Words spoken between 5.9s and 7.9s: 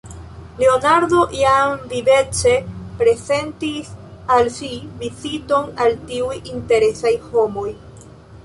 tiuj interesaj homoj.